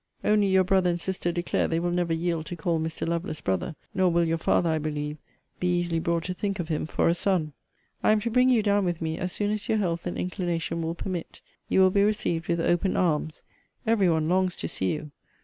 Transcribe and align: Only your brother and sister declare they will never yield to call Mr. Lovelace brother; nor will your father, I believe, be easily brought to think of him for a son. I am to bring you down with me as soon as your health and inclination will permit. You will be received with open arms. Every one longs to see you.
Only 0.23 0.47
your 0.47 0.63
brother 0.63 0.89
and 0.89 0.99
sister 0.99 1.31
declare 1.31 1.67
they 1.67 1.79
will 1.79 1.91
never 1.91 2.11
yield 2.11 2.47
to 2.47 2.55
call 2.55 2.79
Mr. 2.79 3.07
Lovelace 3.07 3.39
brother; 3.39 3.75
nor 3.93 4.09
will 4.09 4.25
your 4.25 4.39
father, 4.39 4.67
I 4.71 4.79
believe, 4.79 5.19
be 5.59 5.67
easily 5.77 5.99
brought 5.99 6.23
to 6.23 6.33
think 6.33 6.59
of 6.59 6.69
him 6.69 6.87
for 6.87 7.07
a 7.07 7.13
son. 7.13 7.53
I 8.01 8.11
am 8.11 8.19
to 8.21 8.31
bring 8.31 8.49
you 8.49 8.63
down 8.63 8.83
with 8.83 8.99
me 8.99 9.19
as 9.19 9.31
soon 9.31 9.51
as 9.51 9.69
your 9.69 9.77
health 9.77 10.07
and 10.07 10.17
inclination 10.17 10.81
will 10.81 10.95
permit. 10.95 11.41
You 11.69 11.81
will 11.81 11.91
be 11.91 12.01
received 12.01 12.47
with 12.47 12.59
open 12.59 12.97
arms. 12.97 13.43
Every 13.85 14.09
one 14.09 14.27
longs 14.27 14.55
to 14.55 14.67
see 14.67 14.93
you. 14.93 15.11